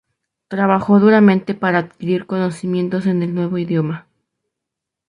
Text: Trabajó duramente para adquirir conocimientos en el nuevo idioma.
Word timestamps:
Trabajó 0.47 0.99
duramente 0.99 1.53
para 1.53 1.77
adquirir 1.77 2.25
conocimientos 2.25 3.05
en 3.05 3.21
el 3.21 3.35
nuevo 3.35 3.59
idioma. 3.59 4.07